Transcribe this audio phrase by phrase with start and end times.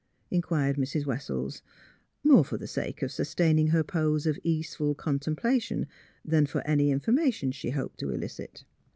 [0.31, 1.05] "inquired Mrs.
[1.05, 1.61] Wessels,
[2.23, 5.85] more for the sake of sus taining her pose of easeful contemplation
[6.25, 8.63] than for any information she hoped to elicit.